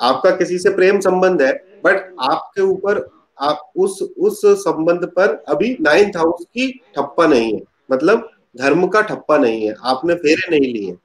[0.00, 1.52] आपका किसी से प्रेम संबंध है
[1.84, 3.08] बट आपके ऊपर,
[3.38, 7.60] आप उस उस संबंध पर अभी नाइन्थ हाउस की ठप्पा नहीं है।
[7.90, 8.28] मतलब
[8.58, 10.96] धर्म का ठप्पा नहीं है। आपने फेरे नहीं लिए।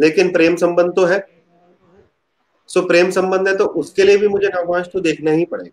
[0.00, 1.26] लेकिन प्रेम संबंध तो है।
[2.68, 5.70] सो प्रेम संबंध है तो उसके लिए भी मुझे नवांश तो देखना ही पड़ेगा।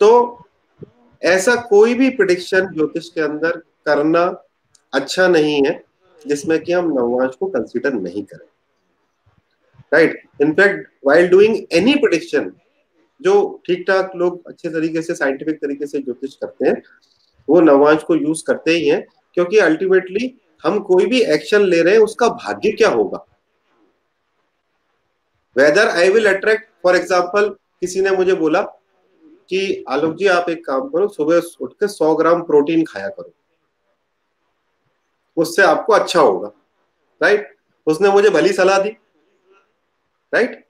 [0.00, 0.38] तो
[1.22, 3.56] ऐसा कोई भी प्रिडिक्शन ज्योतिष के अंदर
[3.86, 4.24] करना
[4.92, 5.84] अच्छा नहीं है,
[6.26, 8.46] जिसमें कि हम नवांश को कंसिडर नहीं करें।
[9.92, 12.52] Right in fact while doing any prediction
[13.20, 16.82] जो ठीक ठाक लोग अच्छे तरीके से साइंटिफिक तरीके से ज्योतिष करते हैं,
[17.48, 21.94] वो नवांश को यूज़ करते ही हैं, क्योंकि अल्टीमेटली हम कोई भी एक्शन ले रहे
[21.94, 23.24] हैं, उसका भाग्य क्या होगा?
[25.56, 30.64] Whether I will attract for example किसी ने मुझे बोला कि, आलोक जी, आप एक
[30.66, 33.32] काम करो, सुबह उठ के सौ ग्राम प्रोटीन खाया करो।
[35.36, 36.50] उससे आपको अच्छा होगा।
[37.20, 37.54] राइट
[37.86, 38.96] उसने मुझे भली सलाह दी।
[40.32, 40.64] राइट?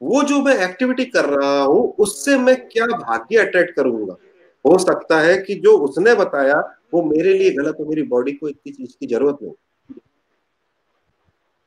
[0.00, 4.16] वो जो मैं एक्टिविटी कर रहा हूँ, उससे मैं क्या भाग्य अट्रैक्ट करूँगा?
[4.64, 6.58] हो सकता है कि जो उसने बताया,
[6.94, 9.52] वो मेरे लिए गलत हो, मेरी बॉडी को इतनी चीज़ की ज़रूरत नहीं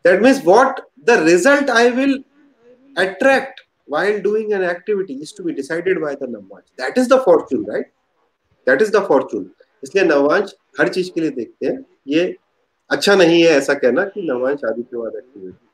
[0.05, 2.23] that means what the result I will
[2.97, 3.61] attract
[3.93, 7.65] while doing an activity is to be decided by the Navamsa that is the fortune,
[7.65, 7.89] right?
[8.67, 9.43] That is the fortune.
[9.83, 12.23] इसलिए नवांश हर चीज़ के लिए देखते हैं। ये
[12.89, 15.64] अच्छा नहीं है ऐसा कहना कि नवांश बाद एक्टिविटी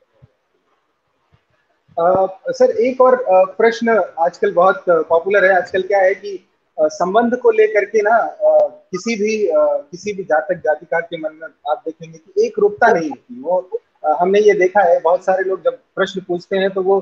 [1.92, 3.16] सर, एक और
[3.56, 6.38] प्रश्न आजकल बहुत पॉपुलर है। आजकल क्या है कि
[6.78, 11.82] संबंध को लेकर के ना किसी भी किसी भी जातक, जातिका के मन में आप
[11.86, 13.80] देखेंगे कि एक रूपता नहीं होती। वो
[14.20, 16.98] हमने ये देखा है, बहुत सारे लोग जब प्रश्न पूछते हैं तो वो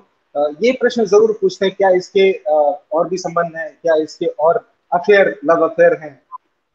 [0.62, 3.68] ये प्रश्न ज़रूर पूछते हैं, क्या इसके और भी संबंध है?
[3.82, 6.20] क्या इसके और अफेयर लव अफेयर हैं?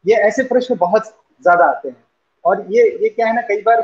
[0.04, 1.06] ये ऐसे प्रश्न बहुत
[1.42, 2.04] ज़्यादा आते हैं।
[2.44, 3.80] और ये ये क्या है ना, कई बार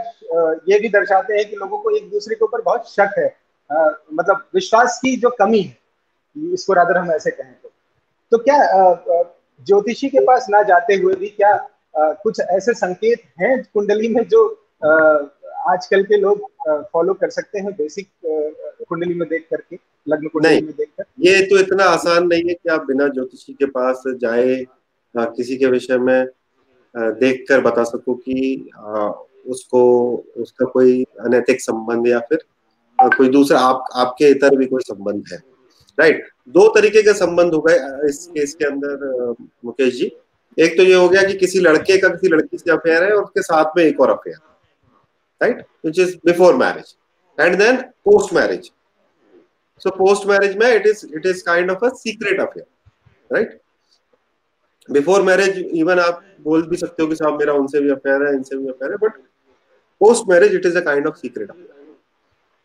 [0.69, 3.27] ये भी दर्शाते हैं कि लोगों को एक दूसरे के ऊपर बहुत शक है।
[4.13, 5.79] मतलब विश्वास की जो कमी है
[6.53, 7.71] इसको राधर हम ऐसे कहें तो।
[8.31, 8.59] तो क्या
[9.67, 14.29] ज्योतिषी के पास ना जाते हुए भी क्या आ, कुछ ऐसे संकेत हैं कुंडली में
[14.29, 14.49] जो
[15.69, 18.09] आजकल के लोग फॉलो कर सकते हैं बेसिक
[18.89, 19.79] कुंडली में देख करके
[20.09, 21.05] लग्न कुंडली में देख कर?
[21.21, 24.65] ये तो इतना आसान नहीं है कि आप बिना ज्योतिषी के पास जाए
[25.17, 26.27] किसी के विषय में
[26.97, 28.71] देख कर बता सको कि
[29.47, 29.83] उसको
[30.37, 32.39] उसका कोई अनैतिक संबंध या फिर
[33.09, 35.39] कोई दूसरा, आप, आपके इतर भी कोई संबंध है।
[35.99, 40.11] राइट दो तरीके के संबंध हो गए इस केस के अंदर मुकेश जी।
[40.59, 43.23] एक तो ये हो गया कि किसी लड़के का किसी लड़की से अफेयर है और
[43.25, 44.37] उसके साथ में एक और affair
[45.41, 45.65] right?
[45.83, 46.95] Which is before marriage.
[47.39, 48.71] And then post marriage.
[49.79, 52.67] So, post marriage mein it is it is kind of a secret affair.
[53.31, 53.59] Right?
[54.89, 58.33] Before marriage even आप बोल भी सकते हो कि साहब मेरा उनसे भी अफेयर है,
[58.35, 59.17] इनसे भी अफेयर है but
[60.01, 61.82] post marriage it is a kind of secret affair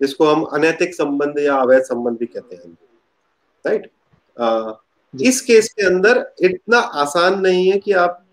[0.02, 2.78] जिसको हम अनैतिक संबंध या अवैध संबंध भी कहते हैं।
[3.66, 3.90] राइट
[5.14, 8.24] इस केस के अंदर इतना आसान नहीं है कि आप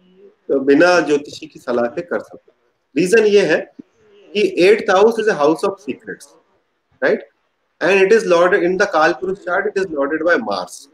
[0.51, 3.59] बिना ज्योतिषी की सलाह के कर सकते रीजन ये है
[4.33, 6.35] कि eighth house is a house of secrets
[7.03, 7.29] right
[7.81, 10.89] and it is lorded in the Kaal Purush chart it is lorded by Mars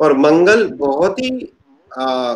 [0.00, 1.30] और मंगल बहुत ही
[1.90, 2.34] आ,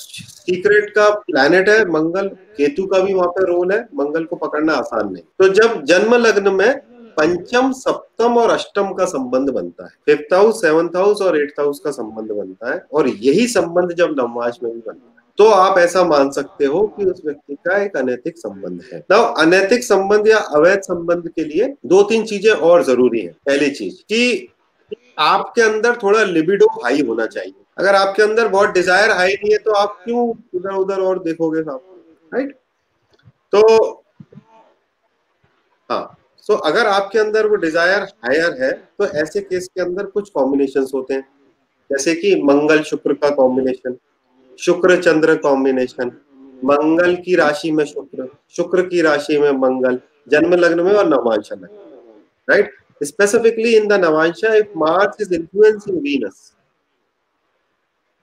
[0.00, 4.74] सीक्रेट का प्लैनेट है, मंगल, केतु का भी वहाँ पे रोल है, मंगल को पकड़ना
[4.74, 6.80] आसान नहीं। तो जब जन्म लग्न में
[7.16, 11.80] पंचम, सप्तम और अष्टम का संबंध बनता है फिफ्थ हाउस सेवंथ हाउस और एट्थ हाउस
[11.84, 15.78] का संबंध बनता है, और यही संबंध जब नववाज में भी बनता है तो आप
[15.78, 20.28] ऐसा मान सकते हो कि उस व्यक्ति का एक अनैतिक संबंध है। ना अनैतिक संबंध
[20.28, 24.48] या अवैध संबंध के लिए दो तीन चीज़ें और ज़रूरी है। पहली चीज़ कि
[25.20, 29.58] आपके अंदर थोड़ा लिबिडो हाई होना चाहिए। अगर आपके अंदर बहुत डिज़ायर हाई नहीं है
[29.58, 31.80] तो आप क्यों उधर उधर और देखोगे साहब
[32.34, 32.54] राइट
[33.52, 33.60] तो
[35.90, 40.06] हाँ सो so, अगर आपके अंदर वो डिज़ायर हायर है तो ऐसे केस के अंदर
[40.08, 41.26] कुछ कॉम्बिनेशन होते हैं।
[41.90, 43.96] जैसे कि मंगल शुक्र का कॉम्बिनेशन
[44.58, 46.12] शुक्र चंद्र कॉम्बिनेशन
[46.64, 49.98] मंगल की राशि में शुक्र शुक्र की राशि में मंगल
[50.28, 51.68] जन्म लग्न में और नवांश में।
[52.48, 56.52] Right specifically in the नवांशा if Mars is influencing Venus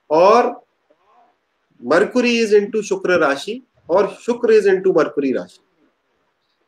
[0.09, 0.49] और
[1.81, 5.59] मरकुरी इज़ इनटू शुक्र राशि और शुक्र इज़ इनटू मरकुरी राशि।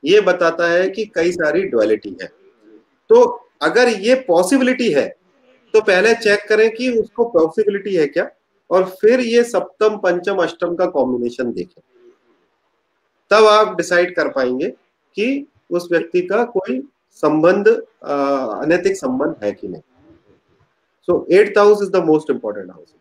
[0.03, 2.27] ये बताता है कि कई सारी ड्युअलिटी है।
[3.09, 3.21] तो
[3.61, 5.07] अगर ये पॉसिबिलिटी है
[5.73, 8.29] तो पहले चेक करें कि उसको पॉसिबिलिटी है क्या
[8.69, 11.81] और फिर ये सप्तम, पंचम, अष्टम का कॉम्बिनेशन देखें।
[13.31, 14.69] तब आप डिसाइड कर पाएँगे
[15.17, 16.81] कि उस व्यक्ति का कोई
[17.23, 19.81] संबंध अनैतिक संबंध है कि नहीं।
[21.07, 22.93] So eighth house is the most important house